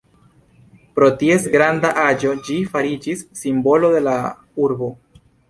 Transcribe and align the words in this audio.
Pro 0.95 1.09
ties 1.19 1.45
granda 1.55 1.91
aĝo 2.05 2.33
ĝi 2.47 2.57
fariĝis 2.73 3.23
simbolo 3.43 3.93
de 3.99 4.03
la 4.09 4.17
urbo. 4.67 4.91